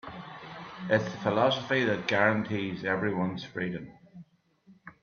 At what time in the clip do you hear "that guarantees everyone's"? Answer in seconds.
1.83-3.43